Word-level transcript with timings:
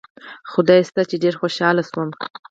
خدای 0.51 0.79
شته 0.87 1.01
چې 1.09 1.15
ډېر 1.23 1.35
خوشاله 1.41 1.83
شوم. 1.89 2.09